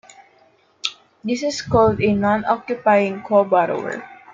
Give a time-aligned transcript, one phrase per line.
[1.23, 4.03] This is called a Non-Occupying Co-Borrower.